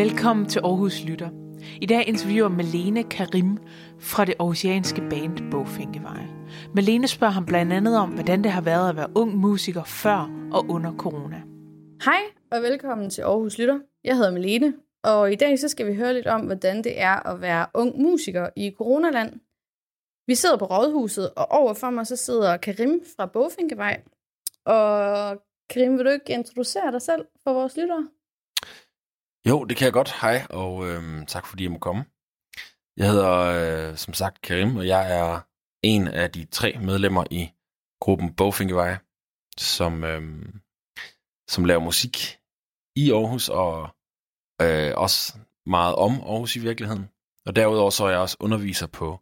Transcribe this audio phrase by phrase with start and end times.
[0.00, 1.28] Velkommen til Aarhus Lytter.
[1.80, 3.58] I dag interviewer Malene Karim
[3.98, 6.22] fra det aarhusianske band Bogfinkevej.
[6.74, 10.48] Malene spørger ham blandt andet om, hvordan det har været at være ung musiker før
[10.52, 11.42] og under corona.
[12.04, 12.20] Hej
[12.52, 13.78] og velkommen til Aarhus Lytter.
[14.04, 17.26] Jeg hedder Malene, og i dag så skal vi høre lidt om, hvordan det er
[17.28, 19.32] at være ung musiker i coronaland.
[20.26, 24.02] Vi sidder på Rådhuset, og overfor mig så sidder Karim fra Bogfinkevej.
[24.64, 28.08] Og Karim, vil du ikke introducere dig selv for vores lyttere?
[29.48, 30.12] Jo, det kan jeg godt.
[30.20, 32.04] Hej, og øhm, tak fordi jeg må komme.
[32.96, 35.40] Jeg hedder øh, som sagt Karim, og jeg er
[35.82, 37.50] en af de tre medlemmer i
[38.00, 38.96] gruppen Bogfinkevej,
[39.58, 40.60] som, øhm,
[41.48, 42.16] som laver musik
[42.96, 43.88] i Aarhus, og
[44.62, 47.08] øh, også meget om Aarhus i virkeligheden.
[47.46, 49.20] Og derudover så er jeg også underviser på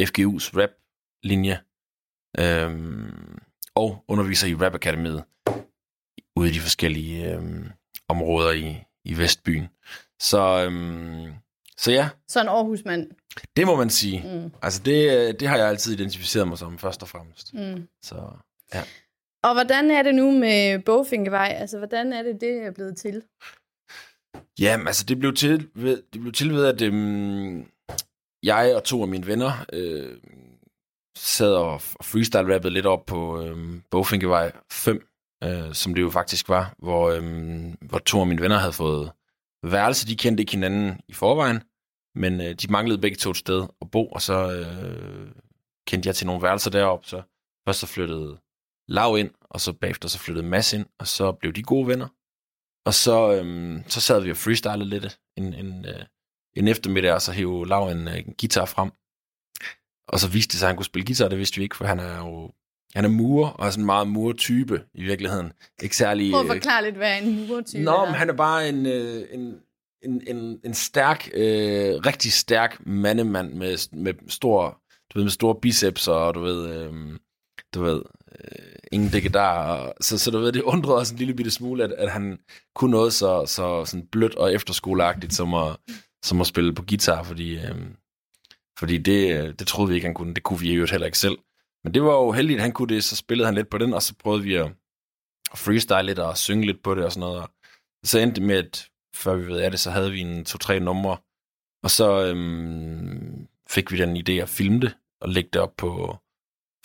[0.00, 1.56] FGU's rap-linje,
[2.38, 3.38] øhm,
[3.74, 5.24] og underviser i Rap Akademiet
[6.36, 7.72] ude i de forskellige øhm,
[8.08, 9.68] områder i, i Vestbyen.
[10.20, 11.32] Så, øhm,
[11.78, 13.10] så ja, Så en Aarhusmand.
[13.56, 14.22] det må man sige.
[14.42, 14.52] Mm.
[14.62, 17.54] Altså det, det har jeg altid identificeret mig som, først og fremmest.
[17.54, 17.88] Mm.
[18.02, 18.14] Så
[19.42, 21.56] Og hvordan er det nu med Bogfinkevej?
[21.60, 23.22] Altså, hvordan er det, det er blevet til?
[24.60, 27.66] ja, men altså det blev til ved, det blev til ved at øhm,
[28.42, 30.16] jeg og to af mine venner øh,
[31.16, 35.06] sad og freestyle-rappede lidt op på øhm, Bogfinkevej 5,
[35.44, 37.22] øh, som det jo faktisk var, hvor, øh,
[37.80, 39.12] hvor to af mine venner havde fået
[39.62, 40.06] værelse.
[40.06, 41.62] De kendte ikke hinanden i forvejen,
[42.14, 45.30] men øh, de manglede begge to et sted at bo, og så øh,
[45.86, 47.06] kendte jeg til nogle værelser deroppe.
[47.06, 47.22] Så
[47.66, 48.40] først så flyttede
[48.88, 52.08] Lav ind, og så bagefter så flyttede Mads ind, og så blev de gode venner.
[52.86, 56.04] Og så, øh, så sad vi og freestylede lidt en, en, øh,
[56.56, 58.90] en eftermiddag, og så hævde Lav en, øh, en guitar frem.
[60.08, 61.84] Og så viste det sig, at han kunne spille guitar, det vidste vi ikke, for
[61.84, 62.52] han er jo
[62.94, 65.52] han er murer, og er sådan en meget murtype i virkeligheden.
[65.82, 66.32] Ikke særlig...
[66.32, 68.04] Prøv at øh, forklare lidt, hvad en murtype Nå, er.
[68.06, 69.54] men han er bare en, øh, en,
[70.02, 74.80] en, en, en stærk, øh, rigtig stærk mandemand med, med stor,
[75.14, 76.92] du ved, med store biceps, og du ved, øh,
[77.74, 78.02] du ved,
[78.38, 79.76] øh, ingen dækkedar.
[79.76, 82.38] Og, så, så du ved, det undrede os en lille bitte smule, at, at han
[82.74, 85.76] kunne noget så, så sådan blødt og efterskoleagtigt, som at,
[86.24, 87.76] som at spille på guitar, fordi, øh,
[88.78, 90.34] fordi det, øh, det troede vi ikke, han kunne.
[90.34, 91.38] Det kunne vi jo heller ikke selv.
[91.84, 93.94] Men det var jo heldigt, at han kunne det, så spillede han lidt på den,
[93.94, 94.72] og så prøvede vi at
[95.54, 97.42] freestyle lidt og synge lidt på det og sådan noget.
[97.42, 97.48] Og
[98.04, 100.80] så endte det med, at før vi ved af det, så havde vi en to-tre
[100.80, 101.16] numre,
[101.82, 106.16] og så øhm, fik vi den idé at filme det og lægge det op på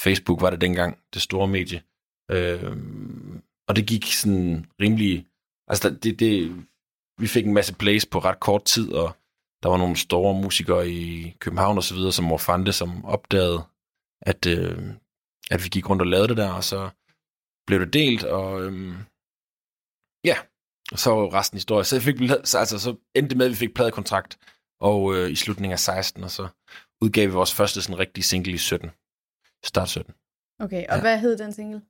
[0.01, 1.81] Facebook, var det dengang, det store medie.
[2.31, 5.25] Øhm, og det gik sådan rimelig...
[5.67, 6.65] Altså, det, det,
[7.17, 9.15] vi fik en masse plays på ret kort tid, og
[9.63, 13.63] der var nogle store musikere i København og så videre, som var fandt som opdagede,
[14.21, 14.77] at, øh,
[15.51, 16.89] at vi gik rundt og lavede det der, og så
[17.67, 18.97] blev det delt, og øhm,
[20.25, 20.37] ja,
[20.95, 21.83] så var resten historie.
[21.85, 24.37] Så, fik så, altså, så endte det med, at vi fik pladekontrakt,
[24.81, 26.47] og øh, i slutningen af 16, og så
[27.01, 28.91] udgav vi vores første sådan rigtige single i 17.
[29.65, 30.13] Start 17.
[30.59, 31.01] Okay, og Ja.
[31.01, 31.81] hvad hed den single?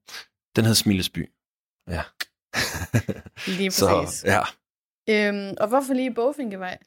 [0.55, 1.29] Den hed Smilesby.
[1.89, 2.03] Ja.
[3.57, 4.23] Lige så, præcis.
[4.23, 4.41] ja.
[5.09, 6.77] Øhm, og hvorfor lige Bogfinkevej?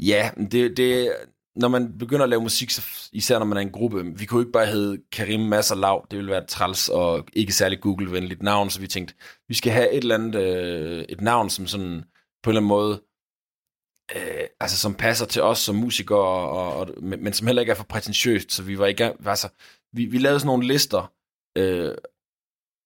[0.00, 1.16] Ja, det, det,
[1.58, 4.42] når man begynder at lave musik, så især når man er en gruppe, vi kunne
[4.42, 8.42] ikke bare hedde Karim Masser Lav, det ville være et træls og ikke særlig Google-venligt
[8.42, 9.14] navn, så vi tænkte,
[9.48, 12.04] vi skal have et eller andet, øh, et navn, som sådan
[12.42, 13.02] på en eller anden måde,
[14.16, 17.72] øh, altså som passer til os som musikere, og, og, men, men som heller ikke
[17.72, 19.48] er for prætentiøst, så vi var ikke, altså,
[19.92, 21.12] vi, vi lavede sådan nogle lister
[21.58, 21.94] øh,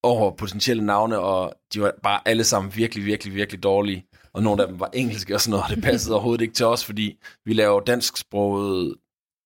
[0.02, 4.62] over potentielle navne, og de var bare alle sammen virkelig, virkelig, virkelig dårlige og nogle
[4.62, 7.18] af dem var engelske og sådan noget, og det passede overhovedet ikke til os, fordi
[7.44, 8.96] vi laver dansksproget,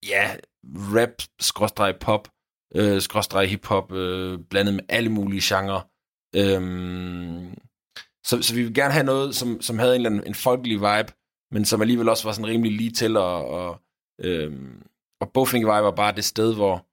[0.06, 2.28] ja, rap, skråstrej pop,
[2.74, 5.88] øh, skråstrej hiphop, øh, blandet med alle mulige genrer.
[6.36, 7.54] Øhm,
[8.26, 10.76] så, så vi vil gerne have noget, som, som havde en eller anden en folkelig
[10.76, 11.12] vibe,
[11.50, 13.80] men som alligevel også var sådan rimelig lige til, og, og,
[14.20, 14.82] øhm,
[15.20, 16.86] og Bowfinger var bare det sted, hvor,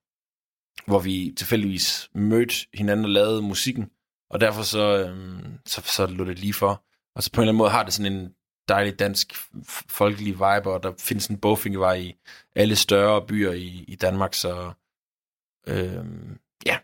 [0.90, 3.92] hvor vi tilfældigvis mødte hinanden og lavede musikken,
[4.30, 6.84] og derfor så, øhm, så, så lå det lige for.
[7.16, 8.36] Og så på en eller anden måde har det sådan en
[8.68, 9.34] dejlig dansk
[9.90, 12.16] folkelig vibe, og der findes en bogfingervej i
[12.56, 14.72] alle større byer i, i Danmark, så
[15.68, 16.78] øhm, ja.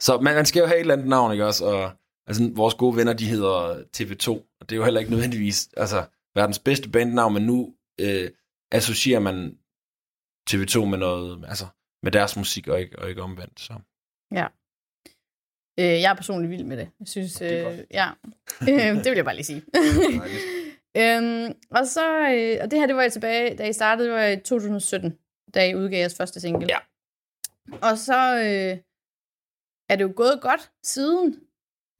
[0.00, 1.64] Så man, man skal jo have et eller andet navn, ikke også?
[1.64, 1.92] Og
[2.26, 6.06] altså, vores gode venner, de hedder TV2, og det er jo heller ikke nødvendigvis altså,
[6.34, 8.30] verdens bedste bandnavn, men nu øh,
[8.72, 9.58] associerer man
[10.50, 11.66] TV2 med noget, altså
[12.02, 13.74] med deres musik, og ikke, og ikke omvendt, så.
[14.32, 14.46] Ja.
[15.80, 16.90] Øh, jeg er personligt vild med det.
[17.00, 17.86] Jeg synes, Det er øh, godt.
[17.90, 18.10] ja.
[18.70, 19.62] øh, det vil jeg bare lige sige.
[21.00, 24.14] øhm, og så, øh, og det her, det var jeg tilbage, da I startede, det
[24.16, 25.18] var i 2017,
[25.54, 26.66] da I udgav jeres første single.
[26.68, 26.78] Ja.
[27.82, 28.78] Og så øh,
[29.88, 31.40] er det jo gået godt siden.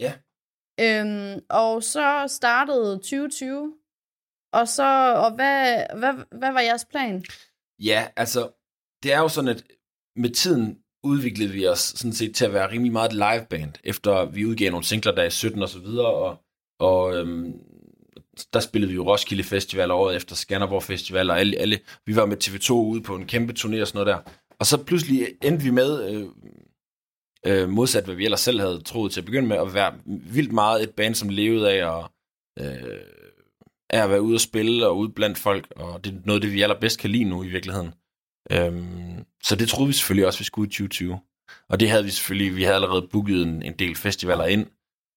[0.01, 0.13] Ja.
[0.81, 3.75] Øhm, og så startede 2020,
[4.53, 7.25] Og så, og hvad, hvad, hvad var jeres plan?
[7.79, 8.51] Ja, altså,
[9.03, 9.65] det er jo sådan, at
[10.17, 14.25] med tiden udviklede vi os sådan set til at være rimelig meget et liveband, efter
[14.25, 16.37] vi udgav nogle singler der i 17 og så videre, og,
[16.81, 17.53] og øhm,
[18.53, 22.27] der spillede vi jo Roskilde Festival året efter Skanderborg Festival, og alle, alle, vi var
[22.27, 24.33] med TV2 ude på en kæmpe turné og sådan noget der.
[24.59, 26.27] Og så pludselig endte vi med, øh,
[27.47, 30.53] øh, modsat hvad vi ellers selv havde troet til at begynde med, at være vildt
[30.53, 32.05] meget et band, som levede af at,
[32.61, 32.99] øh,
[33.91, 36.43] af at være ude og spille og ude blandt folk, og det er noget af
[36.43, 37.93] det, vi allerbedst kan lide nu i virkeligheden.
[38.51, 41.21] Øhm, så det troede vi selvfølgelig også, vi skulle i 2020.
[41.69, 44.67] Og det havde vi selvfølgelig, vi havde allerede booket en, en del festivaler ind.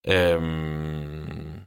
[0.07, 1.61] Øhm,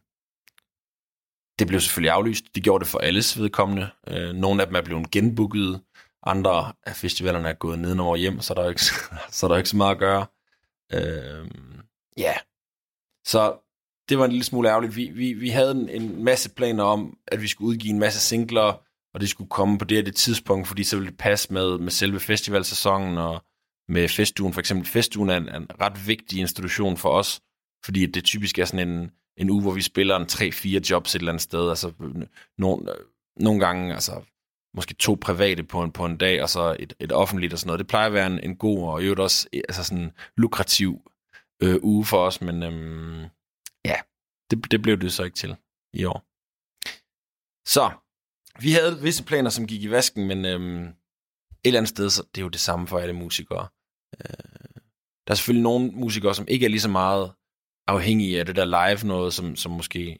[1.58, 2.44] det blev selvfølgelig aflyst.
[2.54, 3.90] Det gjorde det for alles vedkommende.
[4.08, 5.80] Øh, nogle af dem er blevet genbooket.
[6.22, 8.84] Andre af festivalerne er gået nedenover hjem, så der er ikke,
[9.36, 10.26] så der er ikke så meget at gøre.
[10.92, 11.80] Øhm,
[12.16, 12.22] ja.
[12.22, 12.36] Yeah.
[13.24, 13.58] Så
[14.08, 14.96] det var en lille smule ærgerligt.
[14.96, 18.20] Vi, vi, vi havde en, en masse planer om, at vi skulle udgive en masse
[18.20, 18.82] singler,
[19.14, 21.78] og det skulle komme på det her det tidspunkt, fordi så ville det passe med,
[21.78, 23.44] med selve festivalsæsonen og
[23.88, 24.52] med festugen.
[24.52, 27.40] For eksempel festugen er en, en ret vigtig institution for os,
[27.84, 31.18] fordi det typisk er sådan en, en uge, hvor vi spiller en 3-4 jobs et
[31.18, 31.68] eller andet sted.
[31.68, 31.92] Altså,
[32.58, 32.86] nogle,
[33.36, 34.22] nogle gange, altså,
[34.74, 37.68] måske to private på en, på en dag, og så et, et offentligt og sådan
[37.68, 37.78] noget.
[37.78, 41.10] Det plejer at være en, en god og i øvrigt også eh, altså sådan lukrativ
[41.62, 43.22] øh, uge for os, men øhm,
[43.84, 43.96] ja,
[44.50, 45.56] det, det blev det så ikke til
[45.94, 46.24] i år.
[47.68, 47.90] Så,
[48.60, 50.94] vi havde visse planer, som gik i vasken, men øhm, et
[51.64, 53.68] eller andet sted, så det er jo det samme for alle musikere.
[54.20, 54.80] Øh,
[55.26, 57.32] der er selvfølgelig nogle musikere, som ikke er lige så meget
[57.86, 60.18] afhængige af det der live noget, som, som måske...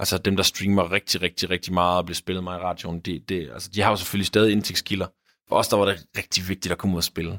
[0.00, 3.28] Altså dem, der streamer rigtig, rigtig, rigtig meget og bliver spillet meget i radioen, det,
[3.28, 5.06] det, altså, de har jo selvfølgelig stadig indtægtskilder.
[5.48, 7.38] For os, der var det rigtig vigtigt at komme ud og spille.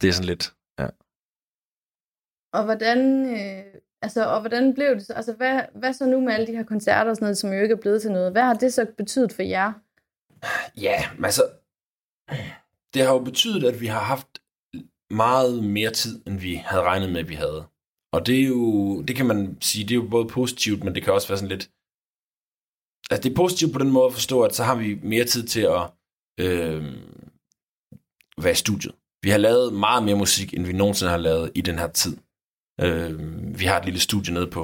[0.00, 0.88] Det er sådan lidt, ja.
[2.52, 2.98] Og hvordan,
[3.36, 3.64] øh,
[4.02, 5.12] altså, og hvordan blev det så?
[5.12, 7.62] Altså, hvad, hvad så nu med alle de her koncerter og sådan noget, som jo
[7.62, 8.32] ikke er blevet til noget?
[8.32, 9.72] Hvad har det så betydet for jer?
[10.76, 11.42] Ja, altså,
[12.94, 14.28] det har jo betydet, at vi har haft
[15.10, 17.66] meget mere tid, end vi havde regnet med, at vi havde.
[18.12, 21.02] Og det er jo, det kan man sige, det er jo både positivt, men det
[21.02, 21.64] kan også være sådan lidt,
[23.10, 25.46] altså det er positivt på den måde at forstå, at så har vi mere tid
[25.46, 25.82] til at
[26.44, 26.82] øh,
[28.44, 28.94] være i studiet.
[29.22, 32.16] Vi har lavet meget mere musik, end vi nogensinde har lavet i den her tid.
[32.80, 33.14] Øh,
[33.58, 34.62] vi har et lille studie nede på,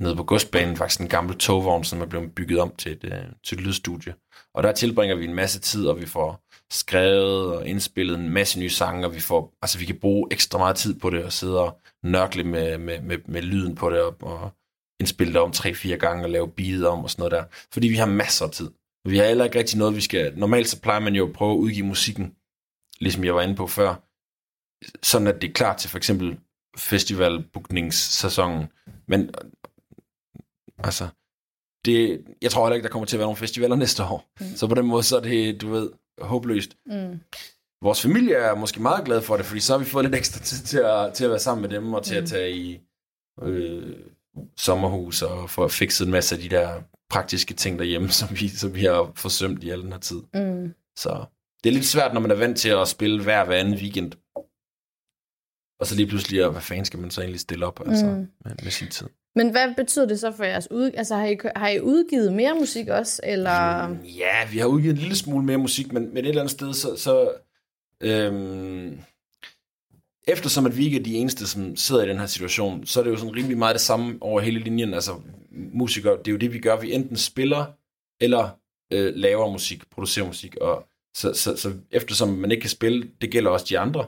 [0.00, 3.24] nede på godsbanen, faktisk en gammel togvogn, som er blevet bygget om til et, øh,
[3.44, 4.14] til et lydstudie.
[4.54, 8.60] Og der tilbringer vi en masse tid, og vi får skrevet og indspillet en masse
[8.60, 11.32] nye sange, og vi, får, altså, vi kan bruge ekstra meget tid på det, og
[11.32, 14.50] sidde og nørkle med, med, med, med lyden på det, og, og
[15.00, 17.44] indspille det om tre-fire gange, og lave beat om, og sådan noget der.
[17.72, 18.70] Fordi vi har masser af tid.
[19.08, 20.38] Vi har heller ikke rigtig noget, vi skal...
[20.38, 22.34] Normalt så plejer man jo at prøve at udgive musikken,
[23.00, 23.94] ligesom jeg var inde på før,
[25.02, 26.38] sådan at det er klar til for eksempel
[26.76, 28.66] festivalbookningssæsonen.
[29.08, 29.30] Men
[30.84, 31.08] altså,
[31.84, 34.32] det, jeg tror heller ikke, der kommer til at være nogle festivaler næste år.
[34.40, 34.56] Mm.
[34.56, 35.90] Så på den måde, så er det, du ved,
[36.20, 36.76] håbløst.
[36.86, 37.20] Mm.
[37.82, 40.40] Vores familie er måske meget glad for det, fordi så har vi fået lidt ekstra
[40.40, 42.22] tid til at, til at være sammen med dem, og til mm.
[42.22, 42.80] at tage i
[43.42, 43.96] øh,
[44.56, 48.74] sommerhus, og få fikset en masse af de der praktiske ting derhjemme, som vi, som
[48.74, 50.22] vi har forsømt i al den her tid.
[50.34, 50.74] Mm.
[50.96, 51.24] Så
[51.64, 54.12] det er lidt svært, når man er vant til at spille hver hver anden weekend.
[55.80, 58.28] Og så lige pludselig, hvad fanden skal man så egentlig stille op altså, mm.
[58.44, 59.08] med, med sin tid?
[59.36, 60.90] Men hvad betyder det så for jeres ud...
[60.94, 63.88] Altså, har I, har I udgivet mere musik også, eller...
[64.04, 66.72] Ja, vi har udgivet en lille smule mere musik, men, men et eller andet sted,
[66.74, 66.96] så...
[66.96, 67.32] så
[68.00, 68.98] øhm,
[70.26, 73.04] eftersom at vi ikke er de eneste, som sidder i den her situation, så er
[73.04, 74.94] det jo sådan rimelig meget det samme over hele linjen.
[74.94, 75.12] Altså,
[75.50, 76.80] musikere, det er jo det, vi gør.
[76.80, 77.66] Vi enten spiller,
[78.20, 78.48] eller
[78.92, 80.56] øh, laver musik, producerer musik.
[80.56, 84.06] Og så, så, så eftersom man ikke kan spille, det gælder også de andre,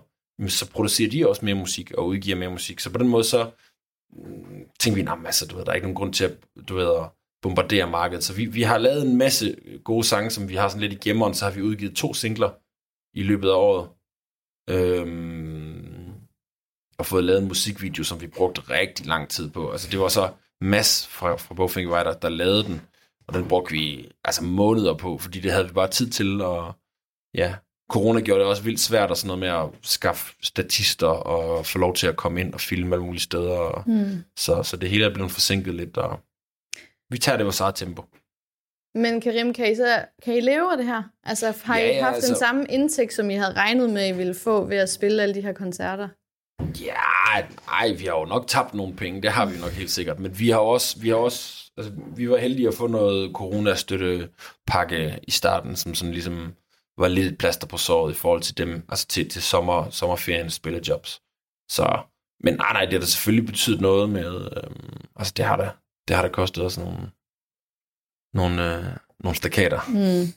[0.48, 2.80] så producerer de også mere musik og udgiver mere musik.
[2.80, 3.50] Så på den måde, så
[4.80, 6.36] tænkte vi, nej, altså, du ved, der er ikke nogen grund til at,
[6.68, 7.08] du ved, at
[7.42, 8.24] bombardere markedet.
[8.24, 11.08] Så vi, vi har lavet en masse gode sange, som vi har sådan lidt i
[11.08, 12.50] gemmeren, så har vi udgivet to singler
[13.14, 13.88] i løbet af året.
[14.70, 16.14] Øhm,
[16.98, 19.70] og fået lavet en musikvideo, som vi brugte rigtig lang tid på.
[19.70, 22.80] Altså det var så Mads fra, fra Bowfinger Rider, der lavede den,
[23.26, 26.72] og den brugte vi altså måneder på, fordi det havde vi bare tid til, og
[27.34, 27.56] ja,
[27.90, 31.78] corona gjorde det også vildt svært og sådan noget med at skaffe statister og få
[31.78, 33.82] lov til at komme ind og filme alle mulige steder.
[33.86, 34.24] Mm.
[34.36, 36.20] så, så det hele er blevet forsinket lidt, og
[37.10, 38.04] vi tager det vores eget tempo.
[38.94, 41.02] Men Karim, kan I, så, kan I leve af det her?
[41.24, 42.28] Altså har ja, I haft altså...
[42.28, 45.34] den samme indtægt, som I havde regnet med, I ville få ved at spille alle
[45.34, 46.08] de her koncerter?
[46.60, 50.20] Ja, nej, vi har jo nok tabt nogle penge, det har vi nok helt sikkert.
[50.20, 55.18] Men vi har også, vi har også altså, vi var heldige at få noget coronastøttepakke
[55.22, 56.54] i starten, som sådan ligesom
[56.98, 61.22] var lidt plaster på såret i forhold til dem, altså til, til sommer, sommerferien spillejobs.
[61.70, 61.98] Så,
[62.40, 65.70] men nej, nej, det har da selvfølgelig betydet noget med, øhm, altså det har da,
[66.08, 67.10] det har da kostet os nogle,
[68.34, 68.84] nogle, øh,
[69.20, 69.80] nogle stakater.
[69.88, 70.32] Mm.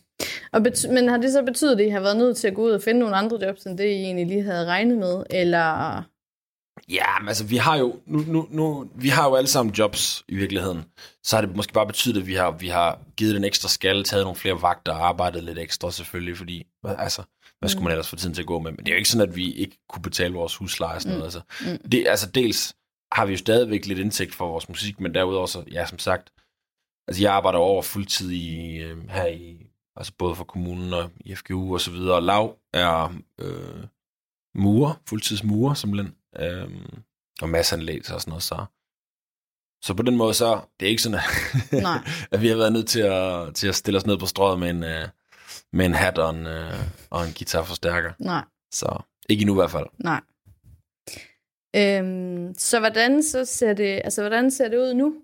[0.54, 2.64] Og bety- men har det så betydet, at I har været nødt til at gå
[2.64, 5.24] ud og finde nogle andre jobs, end det I egentlig lige havde regnet med?
[5.30, 6.04] Eller...
[6.92, 10.24] Ja, men altså, vi har jo, nu, nu, nu, vi har jo alle sammen jobs
[10.28, 10.86] i virkeligheden.
[11.24, 14.04] Så har det måske bare betydet, at vi har, vi har givet den ekstra skal,
[14.04, 17.24] taget nogle flere vagter og arbejdet lidt ekstra selvfølgelig, fordi, altså,
[17.60, 18.72] hvad skulle man ellers få tiden til at gå med?
[18.72, 21.18] Men det er jo ikke sådan, at vi ikke kunne betale vores husleje og sådan
[21.18, 21.36] noget.
[21.36, 21.42] Altså,
[21.72, 21.90] Mm.
[21.90, 22.76] det, altså dels
[23.12, 26.32] har vi jo stadigvæk lidt indtægt for vores musik, men derudover så, ja, som sagt,
[27.08, 29.58] altså jeg arbejder over fuldtid i, øh, her i,
[29.96, 33.84] altså både for kommunen og i FGU og så videre, og Lav er øh,
[34.56, 36.70] murer, fuldtidsmurer simpelthen, øh,
[37.42, 38.66] og masseanlæg og sådan noget, så
[39.82, 41.20] så på den måde så, det er ikke sådan,
[41.72, 42.00] at, Nej.
[42.32, 44.70] at vi har været nødt til at, til at stille os ned på strøget med
[44.70, 45.08] en, øh,
[45.74, 46.74] med en hat og en, øh,
[47.10, 48.14] og en guitarforstærker.
[48.20, 49.86] Nej, Så ikke endnu i hvert fald.
[49.98, 50.22] nej.
[51.76, 55.16] Øhm, så hvordan så ser det, altså hvordan ser det ud nu?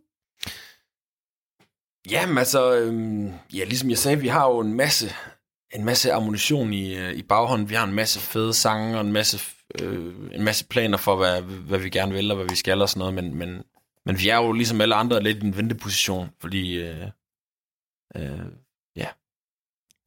[2.11, 5.09] Jamen altså, øhm, ja, ligesom jeg sagde, vi har jo en masse,
[5.73, 7.69] en masse ammunition i, øh, i baghånden.
[7.69, 9.39] Vi har en masse fede sange og en masse,
[9.81, 12.89] øh, en masse planer for, hvad, hvad vi gerne vil og hvad vi skal og
[12.89, 13.13] sådan noget.
[13.13, 13.63] Men, men,
[14.05, 17.07] men vi er jo ligesom alle andre lidt i en venteposition, fordi øh,
[18.15, 18.39] øh,
[18.95, 19.07] ja,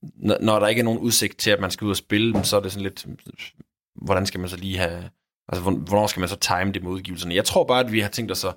[0.02, 2.56] når, når der ikke er nogen udsigt til, at man skal ud og spille, så
[2.56, 3.06] er det sådan lidt,
[3.94, 5.10] hvordan skal man så lige have,
[5.48, 7.34] altså hvor- hvornår skal man så time det med udgivelserne?
[7.34, 8.56] Jeg tror bare, at vi har tænkt os at,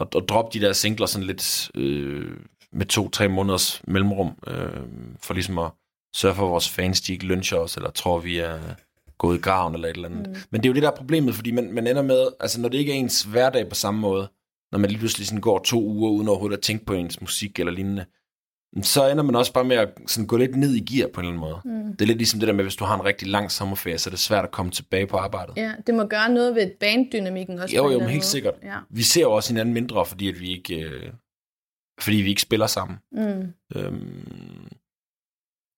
[0.00, 2.36] at, at droppe de der singler sådan lidt øh,
[2.72, 4.82] med to-tre måneders mellemrum, øh,
[5.22, 5.70] for ligesom at
[6.14, 8.60] sørge for, at vores fans de ikke lyncher os, eller tror, vi er
[9.20, 10.26] gået i graven eller et eller andet.
[10.28, 10.34] Mm.
[10.50, 12.68] Men det er jo det, der er problemet, fordi man, man ender med, altså når
[12.68, 14.28] det ikke er ens hverdag på samme måde,
[14.72, 17.58] når man lige pludselig sådan går to uger uden overhovedet at tænke på ens musik
[17.58, 18.04] eller lignende,
[18.82, 21.26] så ender man også bare med at sådan gå lidt ned i gear på en
[21.26, 21.84] eller anden måde.
[21.84, 21.92] Mm.
[21.92, 24.10] Det er lidt ligesom det der med, hvis du har en rigtig lang sommerferie, så
[24.10, 25.56] er det svært at komme tilbage på arbejdet.
[25.56, 27.76] Ja, det må gøre noget ved banddynamikken også.
[27.76, 28.24] Jo, jo, men helt måde.
[28.24, 28.54] sikkert.
[28.62, 28.78] Ja.
[28.90, 31.12] Vi ser jo også hinanden mindre, fordi at vi ikke, øh,
[32.00, 32.98] fordi vi ikke spiller sammen.
[33.12, 33.52] Mm.
[33.76, 34.68] Øhm,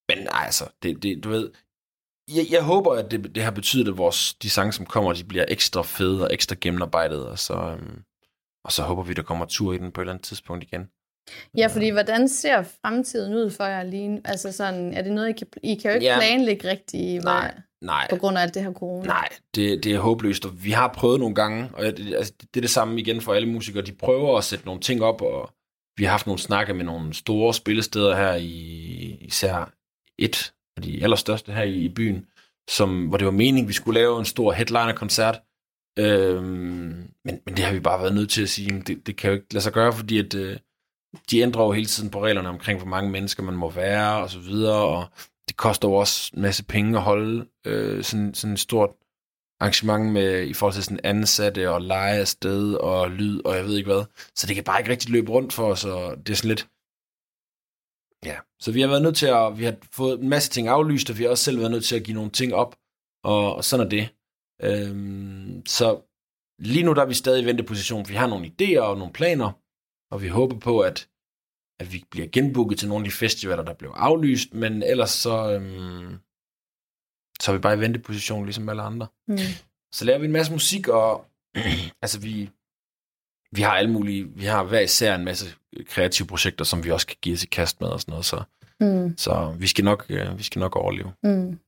[0.09, 1.51] men nej, altså, det, det, du ved,
[2.29, 5.25] jeg, jeg håber, at det, det har betydet, at vores, de sange, som kommer, de
[5.25, 8.03] bliver ekstra fede og ekstra gennemarbejdet, og så, øhm,
[8.65, 10.89] og så håber vi, der kommer tur i den på et eller andet tidspunkt igen.
[11.59, 14.21] Ja, fordi hvordan ser fremtiden ud for jer lige?
[14.25, 16.19] Altså sådan, er det noget, I kan, I kan jo ikke Ja.
[16.19, 19.07] planlægge rigtigt Nej, nej, på grund af alt det her corona.
[19.07, 22.57] nej, det, det er håbløst, og vi har prøvet nogle gange, og det, altså, det
[22.57, 25.51] er det samme igen for alle musikere, de prøver at sætte nogle ting op, og
[25.97, 28.49] vi har haft nogle snakke med nogle store spillesteder her i
[29.21, 29.73] især
[30.19, 32.27] et af de allerstørste her i, i byen,
[32.71, 35.41] som, hvor det var meningen, vi skulle lave en stor headliner-koncert.
[35.99, 39.31] Øhm, men, men det har vi bare været nødt til at sige, det, det kan
[39.31, 40.57] jo ikke lade sig gøre, fordi at, øh,
[41.31, 44.31] de ændrer jo hele tiden på reglerne omkring, hvor mange mennesker man må være, og
[44.31, 45.07] så videre, og
[45.49, 48.91] det koster jo også en masse penge at holde øh, sådan, sådan et stort
[49.61, 53.65] arrangement med, i forhold til sådan ansatte og leje af sted og lyd og jeg
[53.65, 54.05] ved ikke hvad.
[54.35, 56.69] Så det kan bare ikke rigtig løbe rundt for os, og det er sådan lidt...
[58.27, 59.59] Ja, så vi har været nødt til at...
[59.59, 61.97] Vi har fået en masse ting aflyst, og vi har også selv været nødt til
[61.97, 62.77] at give nogle ting op,
[63.25, 64.09] og, og sådan er det.
[64.63, 66.03] Øhm, så
[66.59, 68.09] lige nu der er vi stadig i venteposition.
[68.09, 69.53] Vi har nogle idéer og nogle planer,
[70.13, 71.09] og vi håber på, at,
[71.81, 75.53] at vi bliver genbooket til nogle af de festivaler, der blev aflyst, men ellers så,
[75.53, 76.19] øhm,
[77.41, 79.07] så er vi bare i venteposition, ligesom alle andre.
[79.29, 79.37] Mm.
[79.93, 81.27] Så laver vi en masse musik, og
[82.03, 82.51] altså vi,
[83.53, 85.47] vi har alle mulige, vi har hver især en masse
[85.89, 88.43] kreative projekter, som vi også kan give os i kast med og sådan noget, så,
[88.81, 89.15] Mm.
[89.19, 91.13] så vi, skal nok, øh, vi skal nok overleve.
[91.23, 91.59] Mm.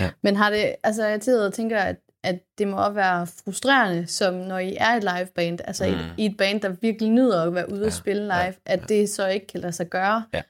[0.00, 0.10] Ja.
[0.22, 4.34] Men har det, altså jeg tidligere tænker, at, at det må også være frustrerende, som
[4.34, 5.92] når I er et liveband, altså mm.
[5.92, 8.52] I, i et band, der virkelig nyder at være ude og Ja, spille live, ja,
[8.66, 8.84] at ja.
[8.94, 10.24] det så ikke kan lade sig gøre.
[10.34, 10.42] Ja.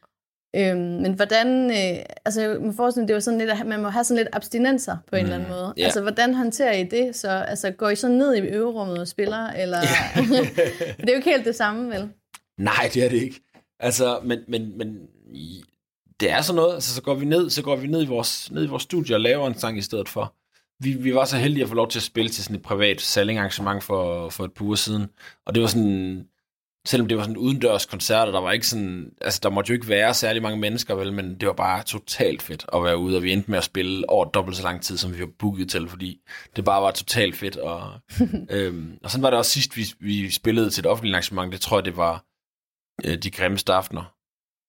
[0.56, 3.88] Øhm, men hvordan, øh, altså jeg må forestille, det jo sådan lidt, at man må
[3.88, 5.74] have sådan lidt abstinenser på en Mm, eller anden måde.
[5.76, 5.84] ja.
[5.84, 7.16] Altså hvordan håndterer I det?
[7.16, 9.80] Så altså, går I så ned i øverummet og spiller, eller?
[10.98, 12.08] det er jo ikke helt det samme, vel?
[12.58, 13.40] Nej, det er det ikke.
[13.80, 14.98] Altså, men, men, men
[16.20, 18.50] det er sådan noget, altså så går vi ned, så går vi ned i vores,
[18.50, 20.34] ned i vores studie og laver en sang i stedet for.
[20.80, 23.00] Vi, vi var så heldige at få lov til at spille til sådan et privat
[23.00, 25.06] salgingarrangement for, for et par uger siden,
[25.46, 26.24] og det var sådan,
[26.86, 29.68] selvom det var sådan en udendørs koncert, og der var ikke sådan, altså der måtte
[29.70, 32.98] jo ikke være særlig mange mennesker, vel, men det var bare totalt fedt at være
[32.98, 35.30] ude, og vi endte med at spille over dobbelt så lang tid, som vi var
[35.38, 36.20] booket til, fordi
[36.56, 38.00] det bare var totalt fedt, og,
[38.50, 41.60] øhm, og sådan var det også sidst, vi, vi spillede til et offentligt arrangement, det
[41.60, 42.24] tror jeg, det var
[43.04, 44.14] øh, de grimmeste aftener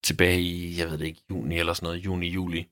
[0.04, 2.68] tilbage i, jeg ved det ikke, juni eller sådan noget, juni, juli.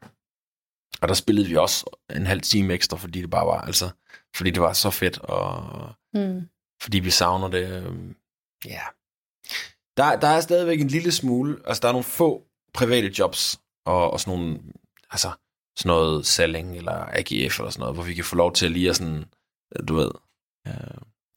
[1.02, 1.86] Og der spillede vi også
[2.16, 3.90] en halv time ekstra, fordi det bare var, altså,
[4.36, 6.42] fordi det var så fedt, og Mm.
[6.82, 7.84] fordi vi savner det.
[7.86, 8.16] øhm,
[8.66, 8.82] Ja.
[9.98, 14.12] Der, der er stadigvæk en lille smule, altså der er nogle få private jobs, og,
[14.12, 14.60] og sådan nogle,
[15.12, 15.32] altså
[15.78, 18.72] sådan noget Salling eller AGF eller sådan noget, hvor vi kan få lov til at
[18.72, 19.26] lige at sådan,
[19.76, 20.12] øh, du ved,
[20.68, 20.74] øh,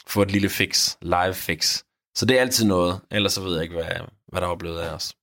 [0.06, 1.82] få et lille fix, live fix.
[2.16, 4.80] Så det er altid noget, ellers så ved jeg ikke, hvad, hvad der er blevet
[4.80, 5.16] af os.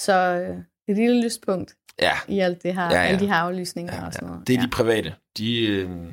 [0.00, 0.56] Så øh,
[0.88, 3.02] et lille lyspunkt Ja, i alt det her, Ja, ja.
[3.02, 4.32] alle de her aflysninger ja, og sådan ja.
[4.32, 4.46] noget.
[4.46, 4.66] det er ja.
[4.66, 5.14] de private.
[5.38, 6.12] De, øh,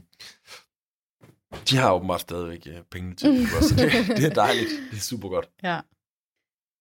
[1.70, 4.70] de har åbenbart stadigvæk øh, pengene til det, så det, det er dejligt.
[4.92, 5.50] Det er super godt.
[5.63, 5.80] Ja.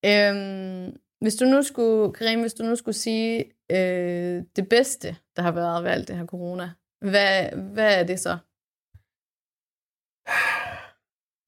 [0.04, 5.42] Øhm, hvis du nu skulle, Karim, hvis du nu skulle sige øh, det bedste, der
[5.42, 8.38] har været ved alt det her corona, hvad, hvad er det så?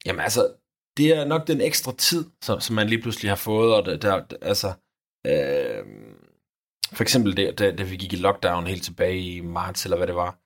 [0.07, 0.55] Jamen altså,
[0.97, 3.97] det er nok den ekstra tid, som, som man lige pludselig har fået, og der,
[3.97, 4.69] der altså,
[5.27, 5.85] øh,
[6.93, 10.07] for eksempel det, da, da vi gik i lockdown helt tilbage i marts, eller hvad
[10.07, 10.39] det var,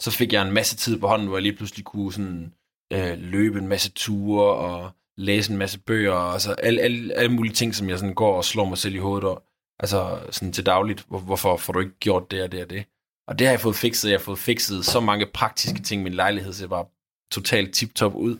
[0.00, 2.52] så fik jeg en masse tid på hånden, hvor jeg lige pludselig kunne sådan,
[2.92, 7.14] øh, løbe en masse ture, og læse en masse bøger, og altså så alle, alle,
[7.14, 9.38] alle mulige ting, som jeg sådan går og slår mig selv i hovedet over,
[9.80, 12.84] altså sådan til dagligt, hvor, hvorfor får du ikke gjort det og det og det?
[13.28, 16.04] Og det har jeg fået fikset, jeg har fået fikset så mange praktiske ting i
[16.04, 16.88] min lejlighed, så jeg var
[17.32, 18.38] totalt tip-top ud.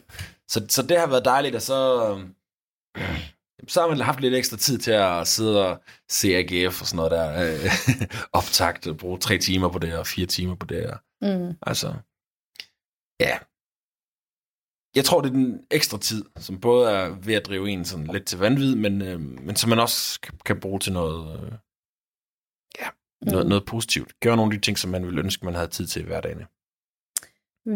[0.49, 2.35] Så, så det har været dejligt, og så, øhm,
[3.69, 6.97] så har man haft lidt ekstra tid til at sidde og se AGF og sådan
[6.97, 7.27] noget der.
[7.45, 7.71] Øh,
[8.41, 10.87] optagt og bruge tre timer på det, og fire timer på det.
[10.87, 11.54] Og, Mm.
[11.62, 11.95] altså,
[13.21, 13.38] ja.
[14.97, 18.07] Jeg tror, det er den ekstra tid, som både er ved at drive en sådan
[18.07, 21.52] lidt til vanvid, men, øh, men som man også kan, kan bruge til noget, øh,
[22.81, 22.88] ja,
[23.23, 23.49] noget, Mm.
[23.49, 24.21] noget positivt.
[24.21, 26.45] Gøre nogle af de ting, som man ville ønske, man havde tid til i hverdagen.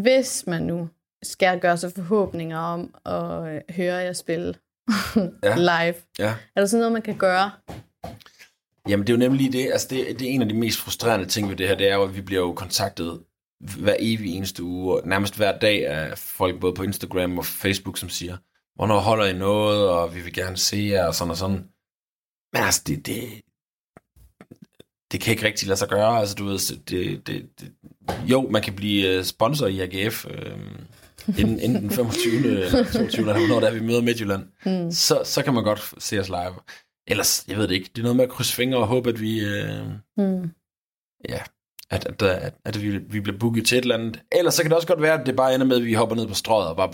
[0.03, 0.89] Hvis man nu
[1.23, 4.55] skal gøre sig forhåbninger om at øh, høre jer spille
[5.43, 5.57] Ja.
[5.57, 6.37] live, Ja.
[6.57, 7.51] er der sådan noget, man kan gøre?
[8.89, 9.73] Jamen, det er jo nemlig det.
[9.73, 11.95] Altså, det, det er en af de mest frustrerende ting ved det her, det er
[11.95, 13.25] jo, at vi bliver jo kontaktet
[13.61, 17.99] hver evig eneste uge, og nærmest hver dag af folk både på Instagram og Facebook,
[17.99, 18.37] som siger,
[18.75, 21.65] hvornår holder I noget, og vi vil gerne se jer, og sådan og sådan.
[22.53, 23.23] Men altså, det, det,
[25.13, 26.19] det kan ikke rigtig lade sig gøre.
[26.21, 27.73] Altså, du ved, det, det, det,
[28.27, 30.59] jo, man kan blive øh, sponsor i AGF, øh,
[31.39, 32.33] inden, inden den 25.
[32.37, 33.21] eller 22.
[33.21, 34.91] eller hvornår der vi møder Midtjylland Mm.
[34.91, 36.55] så, så kan man godt se os live.
[37.07, 39.21] Ellers, jeg ved det ikke, det er noget med at krydse fingre og håbe, at
[39.21, 40.51] vi, øh, Mm.
[41.29, 41.41] ja,
[41.91, 44.21] at, at, at, at vi, vi bliver booket til et eller andet.
[44.33, 46.17] Ellers så kan det også godt være, at det bare ender med, at vi hopper
[46.17, 46.91] ned på strøget og bare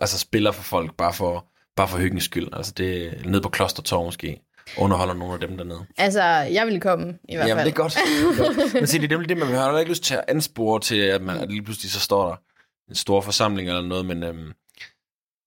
[0.00, 2.48] altså spiller for folk, bare for, bare for hyggens skyld.
[2.52, 4.40] Altså det er ned på Klostertorv måske.
[4.78, 5.86] Underholder nogle af dem dernede.
[5.96, 7.72] Altså, jeg vil komme i hvert Jamen, fald.
[7.72, 7.92] det er godt.
[7.92, 8.74] Det er godt.
[8.80, 11.22] Men se, det er nemlig det, man har ikke lyst til at anspore til, at
[11.22, 12.36] man at lige pludselig så står der
[12.88, 14.52] en stor forsamling eller noget, men øhm,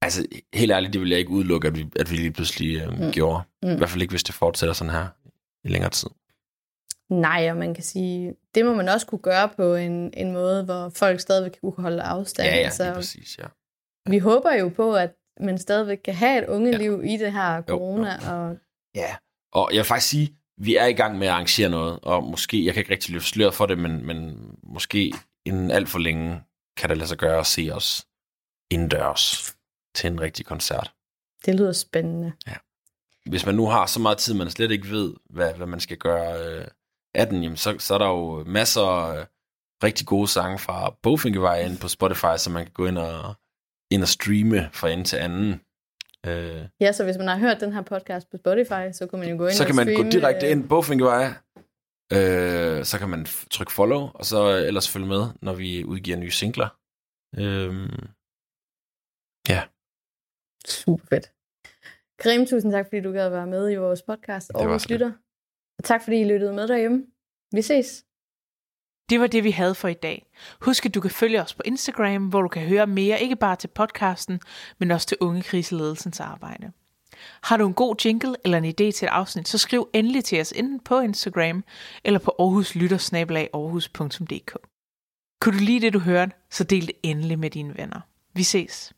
[0.01, 3.03] altså, helt ærligt, det vil jeg ikke udelukke, at vi, at vi lige pludselig øhm,
[3.03, 3.11] mm.
[3.11, 3.43] gjorde.
[3.63, 3.69] Mm.
[3.69, 5.07] I hvert fald ikke, hvis det fortsætter sådan her
[5.63, 6.09] i længere tid.
[7.11, 10.63] Nej, og man kan sige, det må man også kunne gøre på en, en måde,
[10.63, 12.47] hvor folk stadigvæk kunne holde afstand.
[12.47, 13.45] Ja, ja, altså, præcis, ja.
[14.09, 17.13] vi håber jo på, at man stadigvæk kan have et ungeliv ja.
[17.13, 18.31] i det her Jo, corona.
[18.31, 18.57] Og,
[18.95, 19.15] Ja,
[19.53, 22.65] og jeg vil faktisk sige, vi er i gang med at arrangere noget, og måske,
[22.65, 25.13] jeg kan ikke rigtig løfte sløret for det, men, men måske
[25.45, 26.41] inden alt for længe
[26.77, 28.07] kan det lade sig gøre at se os
[28.71, 29.55] indendørs
[29.95, 30.93] til en rigtig koncert.
[31.45, 32.33] det lyder spændende.
[33.25, 35.97] hvis man nu har så meget tid, man slet ikke ved, hvad, hvad man skal
[35.97, 36.67] gøre øh,
[37.15, 39.25] af den, jamen, så, så er der jo masser af øh,
[39.83, 43.35] rigtig gode sange fra Bogfinkevej inde på Spotify, så man kan gå ind og,
[43.91, 45.61] ind og streame fra ende til anden.
[46.25, 49.29] Øh, Ja, så hvis man har hørt den her podcast på Spotify, så kan man
[49.29, 51.23] jo gå ind så og kan man gå streame, direkte øh, ind på Bogfinkevej,
[52.17, 56.31] øh, så kan man trykke follow, og så ellers følge med, når vi udgiver nye
[56.31, 56.69] singler.
[57.41, 57.73] Øh,
[60.67, 61.25] Super fedt.
[62.21, 64.51] Grim, tusind tak, fordi du gad være med i vores podcast.
[64.79, 64.91] så lidt.
[64.91, 65.11] Lytter.
[65.81, 67.03] Og tak, fordi I lyttede med derhjemme.
[67.51, 68.03] Vi ses.
[69.09, 70.25] Det var det, vi havde for i dag.
[70.61, 73.55] Husk, at du kan følge os på Instagram, hvor du kan høre mere, ikke bare
[73.55, 74.39] til podcasten,
[74.79, 76.71] men også til Unge Kriseledelsens arbejde.
[77.43, 80.41] Har du en god jingle eller en idé til et afsnit, så skriv endelig til
[80.41, 81.63] os enten på Instagram
[82.03, 84.57] eller på aarhuslyttersnabelag.aarhus.dk.
[85.41, 87.99] Kunne du lide det, du hørte, så del det endelig med dine venner.
[88.33, 88.93] Vi ses.